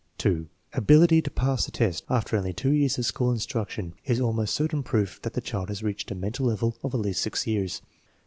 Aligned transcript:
()Ability 0.73 1.21
to 1.21 1.29
pass 1.29 1.65
the 1.67 1.71
test 1.71 2.03
after 2.09 2.35
only 2.35 2.53
two 2.53 2.71
years 2.71 2.97
of 2.97 3.05
school 3.05 3.29
instruction 3.31 3.93
is 4.03 4.19
almost 4.19 4.55
certain 4.55 4.81
proof 4.81 5.21
that 5.21 5.33
the 5.33 5.41
child 5.41 5.69
has 5.69 5.83
reached 5.83 6.09
a 6.09 6.15
mental 6.15 6.47
level 6.47 6.75
of 6.83 6.95
at 6.95 6.99
least 6.99 7.21
6 7.21 7.45
years. 7.45 7.83